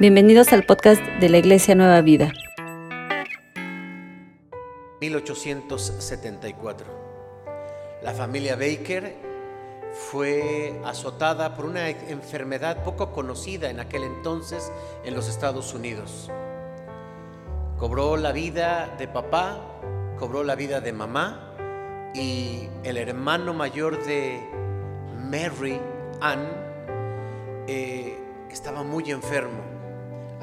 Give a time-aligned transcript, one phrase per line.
[0.00, 2.32] Bienvenidos al podcast de la Iglesia Nueva Vida.
[5.00, 6.86] 1874.
[8.04, 9.16] La familia Baker
[9.90, 14.70] fue azotada por una enfermedad poco conocida en aquel entonces
[15.04, 16.30] en los Estados Unidos.
[17.76, 19.58] Cobró la vida de papá,
[20.16, 21.56] cobró la vida de mamá
[22.14, 24.48] y el hermano mayor de
[25.28, 25.80] Mary,
[26.20, 26.46] Ann,
[27.66, 28.16] eh,
[28.48, 29.77] estaba muy enfermo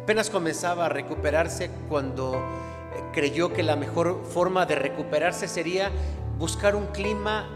[0.06, 2.40] Apenas comenzaba a recuperarse cuando eh,
[3.12, 5.90] creyó que la mejor forma de recuperarse sería
[6.38, 7.50] buscar un clima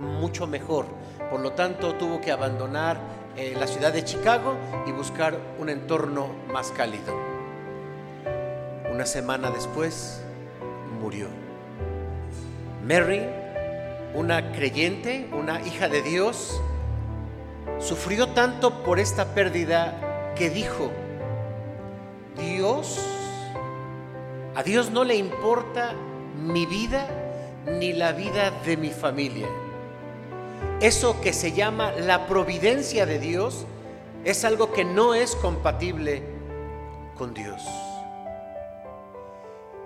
[0.00, 0.86] mucho mejor.
[1.30, 2.98] Por lo tanto, tuvo que abandonar
[3.36, 7.14] eh, la ciudad de Chicago y buscar un entorno más cálido.
[8.90, 10.20] Una semana después,
[11.00, 11.28] murió.
[12.84, 13.28] Mary,
[14.12, 16.60] una creyente, una hija de Dios,
[17.78, 20.90] sufrió tanto por esta pérdida que dijo,
[22.36, 22.98] Dios,
[24.54, 25.94] a Dios no le importa
[26.38, 27.08] mi vida
[27.66, 29.48] ni la vida de mi familia.
[30.80, 33.64] Eso que se llama la providencia de Dios
[34.24, 36.22] es algo que no es compatible
[37.16, 37.62] con Dios.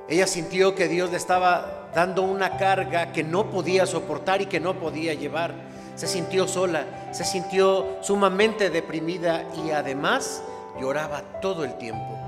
[0.09, 4.59] Ella sintió que Dios le estaba dando una carga que no podía soportar y que
[4.59, 5.55] no podía llevar.
[5.95, 10.43] Se sintió sola, se sintió sumamente deprimida y además
[10.81, 12.20] lloraba todo el tiempo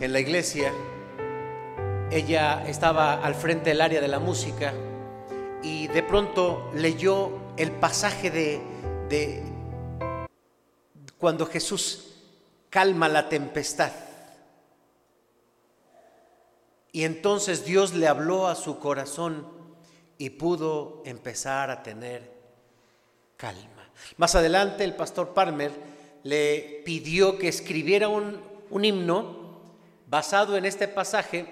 [0.00, 0.72] en la iglesia,
[2.10, 4.72] ella estaba al frente del área de la música
[5.62, 9.42] y de pronto leyó el pasaje de,
[11.18, 12.16] cuando Jesús
[12.70, 13.92] calma la tempestad.
[16.92, 19.46] Y entonces Dios le habló a su corazón
[20.18, 22.30] y pudo empezar a tener
[23.36, 23.90] calma.
[24.16, 25.72] Más adelante el pastor Palmer
[26.22, 29.43] le pidió que escribiera un himno
[30.06, 31.46] basado en este pasaje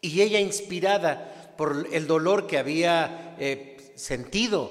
[0.00, 4.70] y ella inspirada por el dolor que había eh, sentido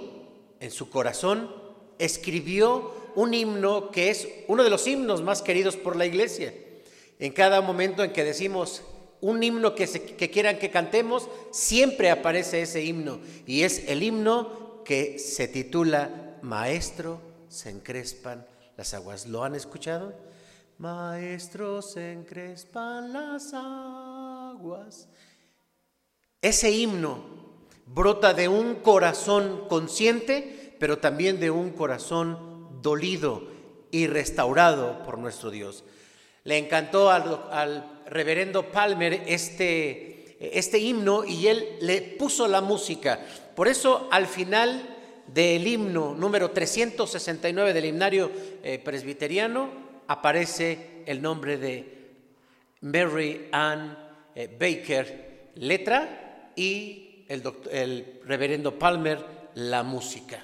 [0.59, 1.51] en su corazón,
[1.97, 6.53] escribió un himno que es uno de los himnos más queridos por la iglesia.
[7.19, 8.81] En cada momento en que decimos
[9.21, 14.83] un himno que, que quieran que cantemos, siempre aparece ese himno y es el himno
[14.83, 18.45] que se titula Maestro, se encrespan
[18.75, 19.27] las aguas.
[19.27, 20.13] ¿Lo han escuchado?
[20.77, 25.07] Maestros encrespan las aguas.
[26.41, 27.23] Ese himno
[27.85, 33.47] brota de un corazón consciente, pero también de un corazón dolido
[33.91, 35.83] y restaurado por nuestro Dios.
[36.43, 43.19] Le encantó al, reverendo Palmer este, este himno y él le puso la música.
[43.55, 44.89] Por eso al final
[45.27, 48.31] del himno número 369 del himnario
[48.63, 52.11] eh, presbiteriano, aparece el nombre de
[52.81, 53.97] Mary Ann
[54.35, 59.19] eh, Baker, letra, y el, el reverendo Palmer,
[59.55, 60.39] la música.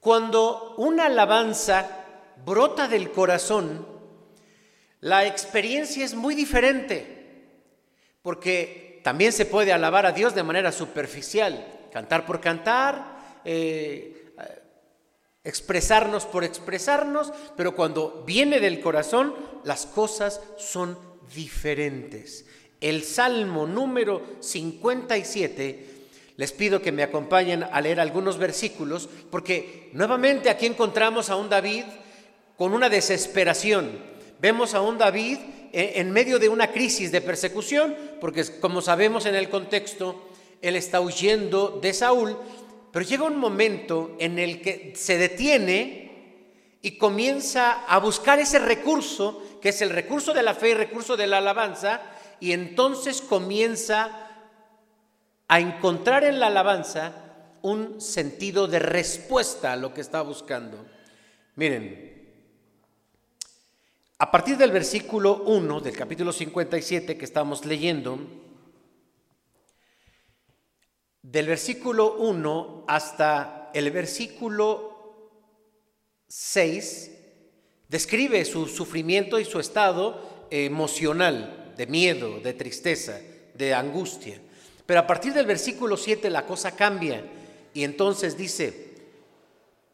[0.00, 2.04] Cuando una alabanza
[2.44, 3.86] brota del corazón,
[5.00, 7.46] la experiencia es muy diferente,
[8.22, 14.17] porque también se puede alabar a Dios de manera superficial, cantar por cantar, eh,
[15.48, 20.98] expresarnos por expresarnos, pero cuando viene del corazón, las cosas son
[21.34, 22.44] diferentes.
[22.82, 25.86] El Salmo número 57,
[26.36, 31.48] les pido que me acompañen a leer algunos versículos, porque nuevamente aquí encontramos a un
[31.48, 31.84] David
[32.58, 33.90] con una desesperación.
[34.40, 35.38] Vemos a un David
[35.72, 40.28] en medio de una crisis de persecución, porque como sabemos en el contexto,
[40.60, 42.36] él está huyendo de Saúl,
[42.92, 46.08] pero llega un momento en el que se detiene
[46.80, 51.16] y comienza a buscar ese recurso, que es el recurso de la fe y recurso
[51.16, 52.00] de la alabanza,
[52.40, 54.28] y entonces comienza
[55.48, 57.12] a encontrar en la alabanza
[57.62, 60.86] un sentido de respuesta a lo que está buscando.
[61.56, 62.08] Miren,
[64.18, 68.18] a partir del versículo 1 del capítulo 57 que estamos leyendo,
[71.30, 75.42] del versículo 1 hasta el versículo
[76.26, 77.10] 6
[77.86, 83.20] describe su sufrimiento y su estado emocional, de miedo, de tristeza,
[83.54, 84.40] de angustia.
[84.86, 87.22] Pero a partir del versículo 7 la cosa cambia
[87.74, 88.94] y entonces dice,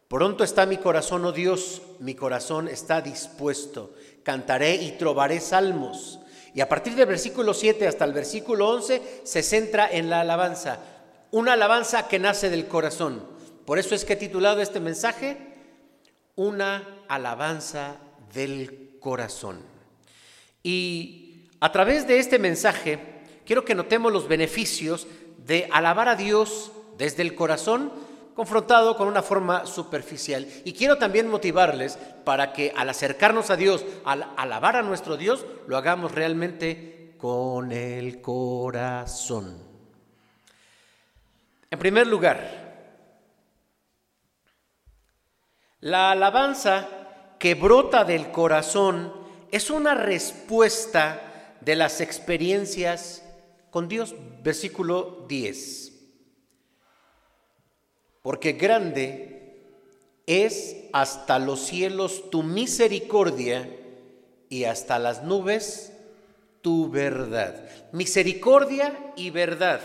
[0.07, 3.93] pronto está mi corazón, oh Dios, mi corazón está dispuesto,
[4.23, 6.21] cantaré y trobaré salmos.
[6.55, 10.95] Y a partir del versículo 7 hasta el versículo 11 se centra en la alabanza
[11.35, 13.27] una alabanza que nace del corazón.
[13.67, 15.37] Por eso es que he titulado este mensaje,
[16.37, 17.97] una alabanza
[18.33, 19.59] del corazón.
[20.63, 23.01] Y a través de este mensaje
[23.45, 25.09] quiero que notemos los beneficios
[25.45, 27.93] de alabar a Dios desde el corazón
[28.37, 30.47] confrontado con una forma superficial.
[30.65, 35.45] Y quiero también motivarles para que al acercarnos a Dios, al alabar a nuestro Dios,
[35.67, 39.74] lo hagamos realmente con el corazón.
[41.75, 42.39] En primer lugar,
[45.81, 46.89] la alabanza
[47.41, 49.13] que brota del corazón
[49.51, 53.25] es una respuesta de las experiencias
[53.73, 54.15] con Dios.
[54.45, 55.91] Versículo 10
[58.23, 59.67] porque grande
[60.27, 63.69] es hasta los cielos tu misericordia
[64.49, 65.93] y hasta las nubes
[66.63, 67.69] tu verdad.
[67.91, 69.81] Misericordia y verdad.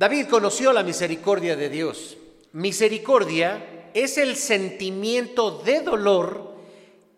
[0.00, 2.16] David conoció la misericordia de Dios.
[2.52, 6.54] Misericordia es el sentimiento de dolor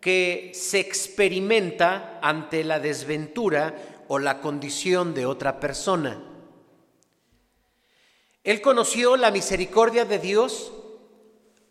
[0.01, 3.77] que se experimenta ante la desventura
[4.09, 6.21] o la condición de otra persona.
[8.43, 10.73] Él conoció la misericordia de Dios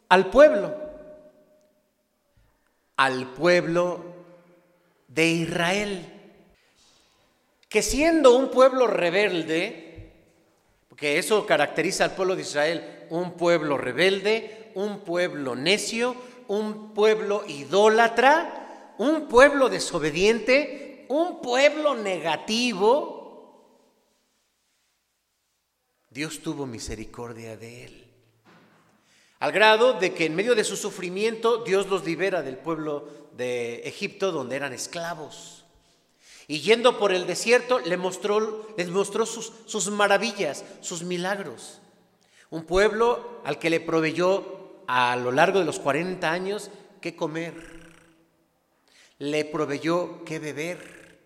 [0.08, 0.74] al pueblo,
[2.96, 4.02] al pueblo
[5.10, 6.06] de Israel,
[7.68, 9.91] que siendo un pueblo rebelde,
[11.02, 16.16] porque eso caracteriza al pueblo de Israel, un pueblo rebelde, un pueblo necio,
[16.48, 23.18] un pueblo idólatra, un pueblo desobediente, un pueblo negativo,
[26.12, 28.12] Dios tuvo misericordia de él.
[29.40, 33.80] Al grado de que en medio de su sufrimiento Dios los libera del pueblo de
[33.88, 35.61] Egipto donde eran esclavos.
[36.52, 41.80] Y yendo por el desierto les mostró, sus, sus maravillas, sus milagros.
[42.50, 46.70] Un pueblo al que le proveyó a lo largo de los 40 años
[47.00, 47.54] qué comer.
[49.18, 51.22] Le proveyó qué beber.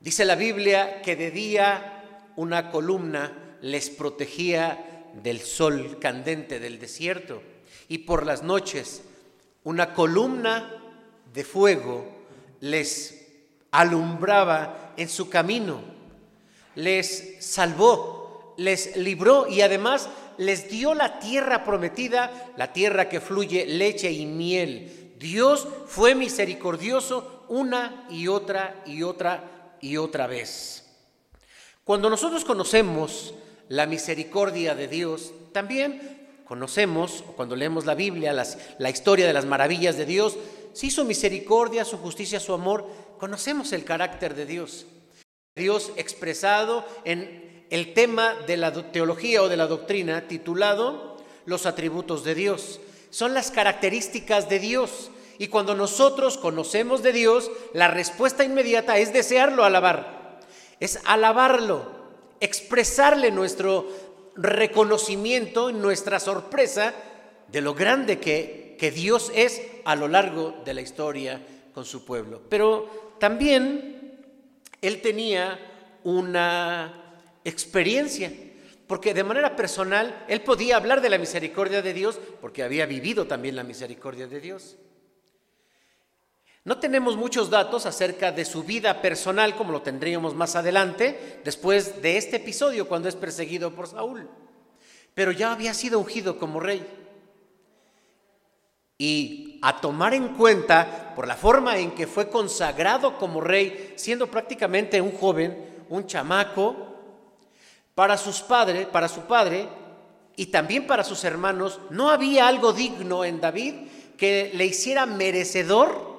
[0.00, 7.40] Dice la Biblia que de día una columna les protegía del sol candente del desierto
[7.88, 9.02] y por las noches
[9.64, 10.74] una columna
[11.32, 12.06] de fuego
[12.60, 13.19] les
[13.70, 15.80] alumbraba en su camino,
[16.74, 20.08] les salvó, les libró y además
[20.38, 25.14] les dio la tierra prometida, la tierra que fluye leche y miel.
[25.18, 30.86] Dios fue misericordioso una y otra y otra y otra vez.
[31.84, 33.34] Cuando nosotros conocemos
[33.68, 38.32] la misericordia de Dios, también conocemos, cuando leemos la Biblia,
[38.78, 40.36] la historia de las maravillas de Dios,
[40.72, 42.86] si su misericordia, su justicia, su amor,
[43.20, 44.86] conocemos el carácter de Dios.
[45.54, 52.24] Dios expresado en el tema de la teología o de la doctrina titulado Los atributos
[52.24, 52.80] de Dios.
[53.10, 55.10] Son las características de Dios.
[55.38, 60.40] Y cuando nosotros conocemos de Dios, la respuesta inmediata es desearlo alabar.
[60.80, 62.00] Es alabarlo
[62.40, 63.86] expresarle nuestro
[64.34, 66.94] reconocimiento, nuestra sorpresa
[67.48, 71.40] de lo grande que, que Dios es a lo largo de la historia
[71.74, 72.40] con su pueblo.
[72.48, 74.18] Pero también
[74.82, 75.58] él tenía
[76.02, 78.32] una experiencia,
[78.86, 83.26] porque de manera personal él podía hablar de la misericordia de Dios, porque había vivido
[83.26, 84.76] también la misericordia de Dios.
[86.64, 92.02] No tenemos muchos datos acerca de su vida personal como lo tendríamos más adelante, después
[92.02, 94.28] de este episodio cuando es perseguido por Saúl.
[95.14, 96.86] Pero ya había sido ungido como rey.
[98.98, 104.26] Y a tomar en cuenta por la forma en que fue consagrado como rey, siendo
[104.26, 106.90] prácticamente un joven, un chamaco,
[107.94, 109.68] para sus padres, para su padre
[110.36, 113.74] y también para sus hermanos, no había algo digno en David
[114.16, 116.10] que le hiciera merecedor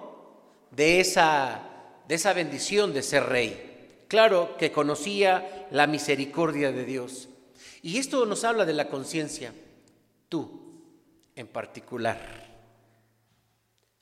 [0.70, 1.62] de esa,
[2.08, 4.06] de esa bendición de ser rey.
[4.08, 7.30] Claro que conocía la misericordia de Dios.
[7.82, 9.54] Y esto nos habla de la conciencia.
[10.30, 10.84] Tú,
[11.36, 12.51] en particular,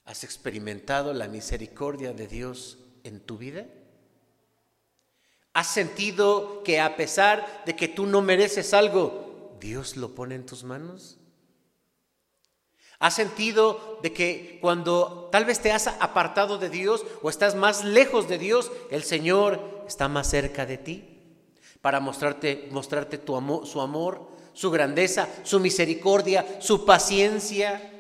[0.09, 3.67] ¿has experimentado la misericordia de Dios en tu vida?
[5.53, 10.47] ¿Has sentido que a pesar de que tú no mereces algo, Dios lo pone en
[10.47, 11.19] tus manos?
[12.97, 17.85] ¿Has sentido de que cuando tal vez te has apartado de Dios o estás más
[17.85, 21.19] lejos de Dios, el Señor está más cerca de ti
[21.81, 27.98] para mostrarte, mostrarte su amor, su grandeza, su misericordia, su paciencia?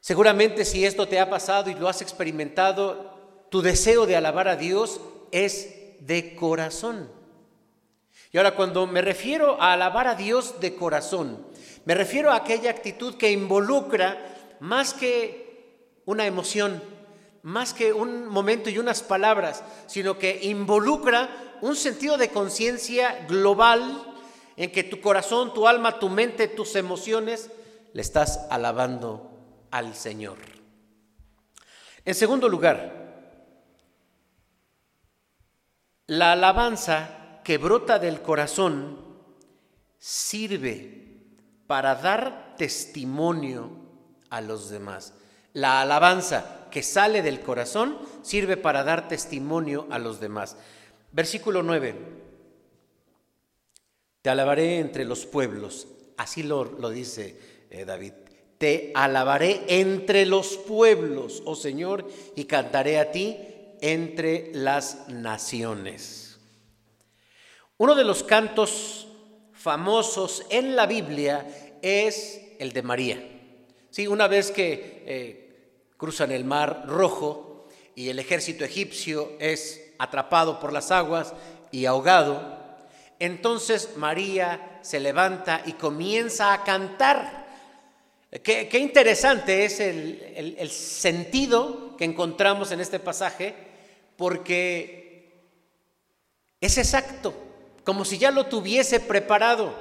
[0.00, 3.10] Seguramente si esto te ha pasado y lo has experimentado,
[3.50, 5.68] tu deseo de alabar a Dios es
[6.00, 7.10] de corazón.
[8.32, 11.46] Y ahora cuando me refiero a alabar a Dios de corazón,
[11.84, 16.82] me refiero a aquella actitud que involucra más que una emoción,
[17.42, 24.02] más que un momento y unas palabras, sino que involucra un sentido de conciencia global
[24.56, 27.50] en que tu corazón, tu alma, tu mente, tus emociones
[27.92, 29.29] le estás alabando
[29.70, 30.38] al Señor.
[32.04, 33.00] En segundo lugar,
[36.06, 38.98] la alabanza que brota del corazón
[39.98, 41.00] sirve
[41.66, 43.70] para dar testimonio
[44.30, 45.14] a los demás.
[45.52, 50.56] La alabanza que sale del corazón sirve para dar testimonio a los demás.
[51.12, 51.94] Versículo 9.
[54.22, 55.88] Te alabaré entre los pueblos.
[56.16, 58.12] Así lo, dice eh, David.
[58.60, 63.38] Te alabaré entre los pueblos, oh Señor, y cantaré a ti
[63.80, 66.38] entre las naciones.
[67.78, 69.08] Uno de los cantos
[69.54, 73.26] famosos en la Biblia es el de María.
[73.88, 80.60] Sí, una vez que eh, cruzan el mar rojo y el ejército egipcio es atrapado
[80.60, 81.32] por las aguas
[81.72, 82.58] y ahogado,
[83.18, 87.39] entonces María se levanta y comienza a cantar.
[88.30, 93.54] Qué, interesante es el, sentido que encontramos en este pasaje,
[94.16, 95.34] porque
[96.60, 97.34] es exacto,
[97.82, 99.74] como si ya lo tuviese preparado,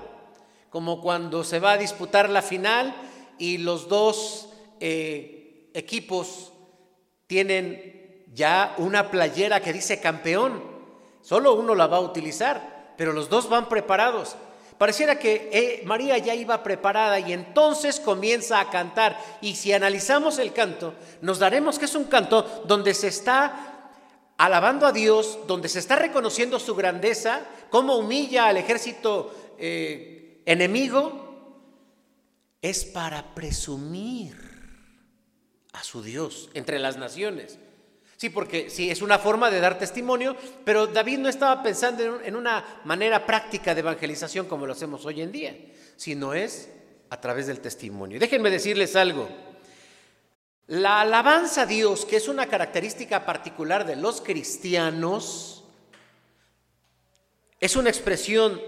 [0.71, 2.95] como cuando se va a disputar la final
[3.37, 6.51] y los dos eh, equipos
[7.27, 10.63] tienen ya una playera que dice campeón.
[11.21, 14.35] Solo uno la va a utilizar, pero los dos van preparados.
[14.79, 19.19] Pareciera que eh, María ya iba preparada y entonces comienza a cantar.
[19.41, 23.91] Y si analizamos el canto, nos daremos que es un canto donde se está
[24.37, 31.27] alabando a Dios, donde se está reconociendo su grandeza, cómo humilla al ejército eh, enemigo.
[32.61, 34.37] Es para presumir
[35.73, 37.59] a su Dios entre las naciones.
[38.19, 40.35] Sí, porque sí, es una forma de dar testimonio,
[40.65, 45.21] pero David no estaba pensando en una manera práctica de evangelización como lo hacemos hoy
[45.21, 45.57] en día,
[45.95, 46.67] sino es
[47.09, 48.19] a través del testimonio.
[48.19, 49.29] Déjenme decirles algo.
[50.67, 55.63] La alabanza a Dios, que es una característica particular de los cristianos,
[57.57, 58.59] es una expresión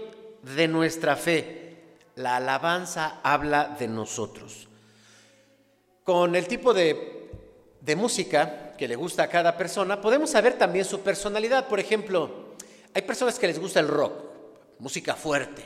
[0.54, 1.76] de nuestra fe.
[2.14, 4.66] La alabanza habla de nosotros.
[6.04, 7.21] Con el tipo de,
[7.82, 11.66] de música que le gusta a cada persona, podemos saber también su personalidad.
[11.66, 12.54] Por ejemplo,
[12.94, 14.12] hay personas que les gusta el rock,
[14.78, 15.64] música fuerte,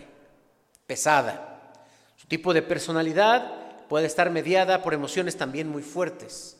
[0.87, 1.73] pesada.
[2.17, 6.57] Su tipo de personalidad puede estar mediada por emociones también muy fuertes.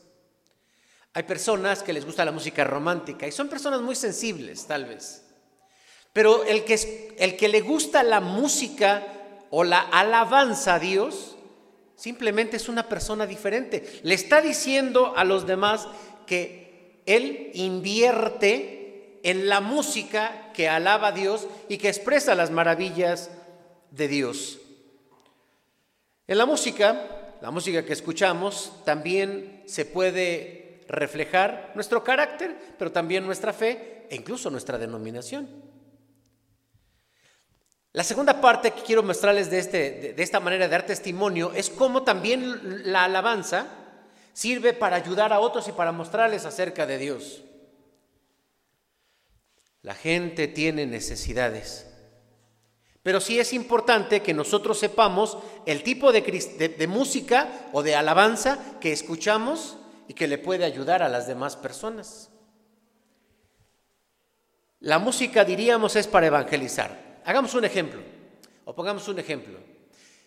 [1.15, 5.25] Hay personas que les gusta la música romántica y son personas muy sensibles, tal vez.
[6.13, 9.03] Pero el que, el que le gusta la música
[9.49, 11.36] o la alabanza a Dios,
[11.97, 14.01] simplemente es una persona diferente.
[14.03, 15.89] Le está diciendo a los demás
[16.27, 23.31] que Él invierte en la música que alaba a Dios y que expresa las maravillas
[23.91, 24.59] de Dios.
[26.29, 33.27] En la música, la música que escuchamos, también se puede reflejar nuestro carácter, pero también
[33.27, 35.76] nuestra fe e incluso nuestra denominación.
[37.97, 41.71] La segunda parte que quiero mostrarles de, este, de, esta manera de dar testimonio es
[41.71, 43.69] cómo también la alabanza
[44.35, 47.43] sirve para ayudar a otros y para mostrarles acerca de Dios.
[49.81, 51.87] La gente tiene necesidades.
[53.03, 58.93] Pero sí es importante que nosotros sepamos el tipo de, música o de alabanza que
[58.93, 62.29] escuchamos y que le puede ayudar a las demás personas.
[64.81, 67.06] La música, diríamos, es para evangelizar.
[67.27, 68.01] Hagamos un ejemplo,
[68.65, 69.59] o pongamos un ejemplo.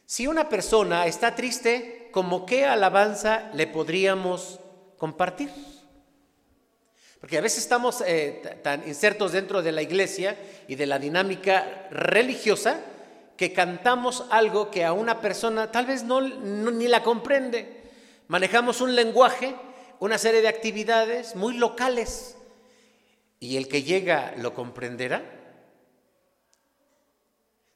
[0.06, 4.60] Si una persona está triste, ¿cómo qué alabanza le podríamos
[4.98, 5.50] compartir?
[7.22, 10.38] Porque a veces estamos eh, tan insertos dentro de la iglesia
[10.68, 12.82] y de la dinámica religiosa
[13.38, 17.82] que cantamos algo que a una persona tal vez no, ni la comprende.
[18.27, 19.56] Manejamos un lenguaje,
[20.01, 22.36] una serie de actividades muy locales
[23.39, 25.38] y el que llega lo comprenderá.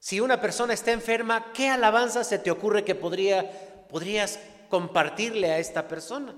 [0.04, 5.58] Si una persona está enferma, ¿qué alabanza se te ocurre que podría, podrías compartirle a
[5.58, 6.34] esta persona?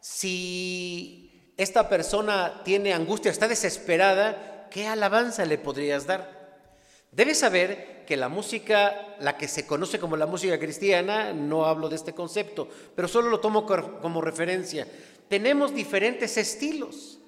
[0.00, 6.70] Si esta persona tiene angustia, está desesperada, ¿qué alabanza le podrías dar?
[7.12, 11.90] Debes saber que la música, la que se conoce como la música cristiana, no hablo
[11.90, 14.86] de este concepto, pero solo lo tomo como referencia.
[15.28, 17.18] Tenemos diferentes estilos.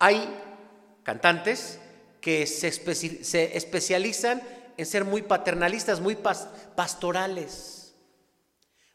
[0.00, 0.28] Hay
[1.04, 1.78] cantantes
[2.20, 2.68] que se,
[3.56, 4.42] especializan
[4.76, 6.16] en ser muy paternalistas, muy
[6.76, 7.94] pastorales.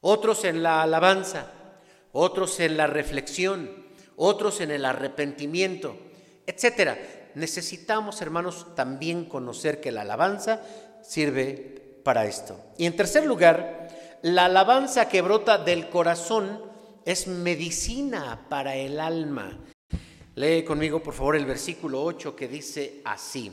[0.01, 1.51] Otros en la alabanza,
[2.11, 5.97] otros en la reflexión, otros en el arrepentimiento,
[6.45, 6.97] etcétera.
[7.35, 10.61] Necesitamos, hermanos, también conocer que la alabanza
[11.01, 12.59] sirve para esto.
[12.77, 13.89] Y en tercer lugar,
[14.21, 16.61] la alabanza que brota del corazón
[17.03, 19.59] es medicina para el alma.
[20.35, 23.51] Lee conmigo, por favor, el versículo 8 que dice así.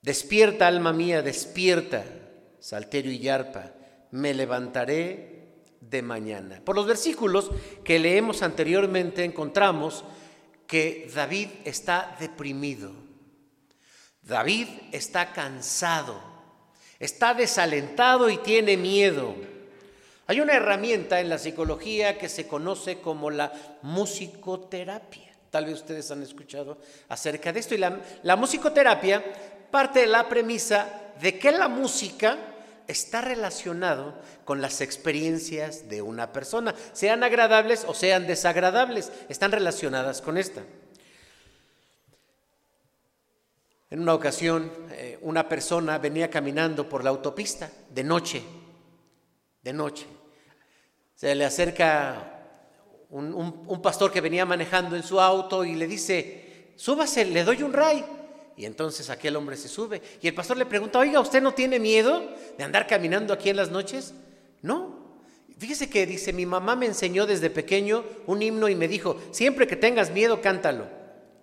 [0.00, 2.04] Despierta, alma mía, despierta,
[2.58, 3.72] salterio y yarpa,
[4.12, 5.36] me levantaré
[5.80, 6.62] de mañana.
[6.64, 7.50] Por los versículos
[7.84, 10.04] que leemos anteriormente encontramos
[10.66, 12.92] que David está deprimido.
[14.22, 16.20] David está cansado,
[16.98, 19.36] está desalentado y tiene miedo.
[20.28, 23.52] Hay una herramienta en la psicología que se conoce como la
[23.82, 25.32] musicoterapia.
[25.50, 26.78] Tal vez ustedes han escuchado
[27.08, 27.74] acerca de esto.
[27.74, 29.24] Y la, musicoterapia
[29.70, 32.36] parte de la premisa de que la música
[32.88, 34.14] está relacionado
[34.44, 40.62] con las experiencias de una persona, sean agradables o sean desagradables, están relacionadas con esta.
[43.90, 48.42] En una ocasión, eh, una persona venía caminando por la autopista de noche,
[49.62, 50.15] de noche.
[51.16, 52.44] Se le acerca
[53.10, 57.64] un, un pastor que venía manejando en su auto y le dice, súbase, le doy
[57.64, 58.04] un ray.
[58.56, 60.00] Y entonces aquel hombre se sube.
[60.22, 62.22] Y el pastor le pregunta, oiga, ¿usted no tiene miedo
[62.56, 64.14] de andar caminando aquí en las noches?
[64.62, 65.16] No.
[65.58, 69.66] Fíjese que dice, mi mamá me enseñó desde pequeño un himno y me dijo, siempre
[69.66, 70.86] que tengas miedo, cántalo.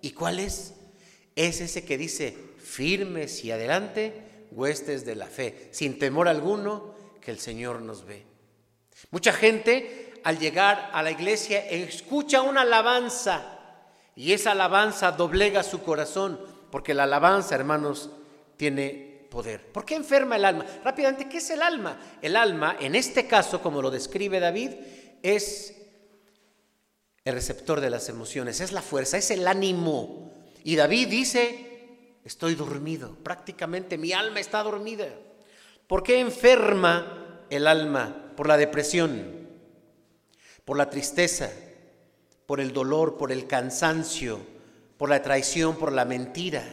[0.00, 0.74] ¿Y cuál es?
[1.34, 4.12] Es ese que dice, firmes y adelante,
[4.52, 8.33] huestes de la fe, sin temor alguno, que el Señor nos ve.
[9.10, 13.58] Mucha gente al llegar a la iglesia escucha una alabanza
[14.16, 18.10] y esa alabanza doblega su corazón porque la alabanza, hermanos,
[18.56, 19.70] tiene poder.
[19.72, 20.64] ¿Por qué enferma el alma?
[20.82, 21.98] Rápidamente, ¿qué es el alma?
[22.22, 24.70] El alma, en este caso, como lo describe David,
[25.22, 25.74] es
[27.24, 30.32] el receptor de las emociones, es la fuerza, es el ánimo.
[30.62, 35.06] Y David dice, estoy dormido, prácticamente mi alma está dormida.
[35.86, 38.23] ¿Por qué enferma el alma?
[38.36, 39.48] Por la depresión,
[40.64, 41.50] por la tristeza,
[42.46, 44.40] por el dolor, por el cansancio,
[44.96, 46.64] por la traición, por la mentira.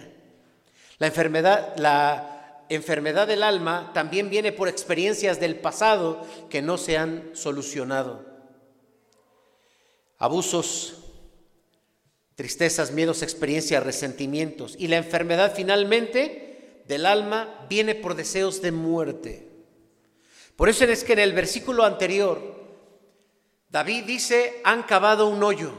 [0.97, 6.97] La enfermedad, la enfermedad del alma también viene por experiencias del pasado que no se
[6.97, 8.25] han solucionado.
[10.17, 10.97] Abusos,
[12.35, 14.75] tristezas, miedos, experiencias, resentimientos.
[14.77, 19.50] Y la enfermedad finalmente del alma viene por deseos de muerte.
[20.61, 22.39] Por eso es que en el versículo anterior,
[23.67, 25.71] David dice, han cavado un hoyo.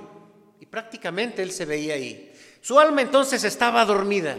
[0.58, 2.34] Y prácticamente él se veía ahí.
[2.60, 4.36] Su alma entonces estaba dormida,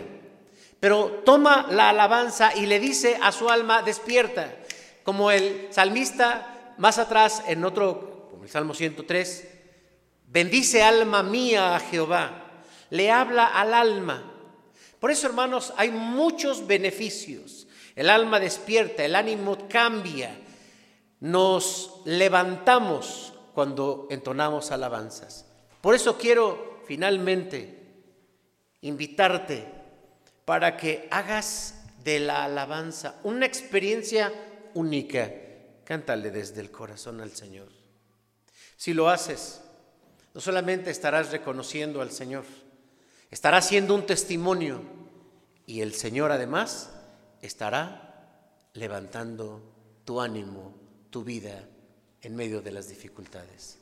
[0.81, 4.53] pero toma la alabanza y le dice a su alma, despierta,
[5.03, 9.47] como el salmista más atrás en otro, como el Salmo 103,
[10.27, 12.51] bendice alma mía a Jehová,
[12.89, 14.29] le habla al alma.
[14.99, 17.63] Por eso, hermanos, hay muchos beneficios.
[17.95, 20.35] El alma despierta, el ánimo cambia,
[21.19, 25.45] nos levantamos cuando entonamos alabanzas.
[25.81, 27.83] Por eso quiero finalmente
[28.81, 29.65] invitarte
[30.45, 34.33] para que hagas de la alabanza una experiencia
[34.73, 35.31] única.
[35.83, 37.69] Cántale desde el corazón al Señor.
[38.75, 39.61] Si lo haces,
[40.33, 42.45] no solamente estarás reconociendo al Señor,
[43.29, 44.81] estarás siendo un testimonio
[45.65, 46.89] y el Señor además
[47.43, 49.61] estará levantando
[50.05, 50.73] tu ánimo,
[51.11, 51.67] tu vida
[52.21, 53.77] en medio de las dificultades.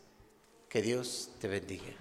[0.67, 1.93] Que Dios te bendiga.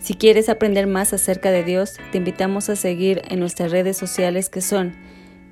[0.00, 4.48] Si quieres aprender más acerca de Dios, te invitamos a seguir en nuestras redes sociales
[4.48, 4.94] que son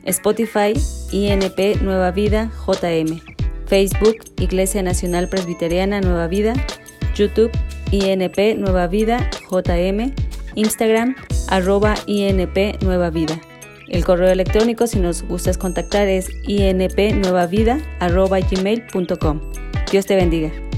[0.05, 0.75] Spotify,
[1.13, 3.21] INP Nueva Vida, JM,
[3.67, 6.55] Facebook, Iglesia Nacional Presbiteriana Nueva Vida,
[7.15, 7.53] YouTube,
[7.93, 10.13] INP Nueva Vida, JM,
[10.57, 11.15] Instagram,
[11.49, 13.41] arroba INP Nueva Vida.
[13.91, 19.41] El correo electrónico si nos gustas contactar es inpnuevavida arroba gmail.com.
[19.91, 20.70] Dios te bendiga.